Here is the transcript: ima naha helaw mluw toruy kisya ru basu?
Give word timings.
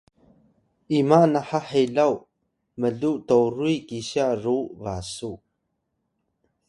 ima 0.99 1.19
naha 1.33 1.59
helaw 1.71 2.13
mluw 2.79 3.15
toruy 3.27 3.77
kisya 3.87 4.27
ru 4.43 4.57
basu? 4.81 5.33